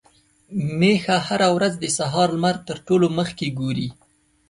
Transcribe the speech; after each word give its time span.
ميښه 0.79 1.17
هره 1.27 1.49
ورځ 1.55 1.73
د 1.79 1.85
سهار 1.97 2.29
لمر 2.35 2.55
تر 2.67 2.77
ټولو 2.87 3.07
مخکې 3.17 3.47
ګوري. 3.59 3.87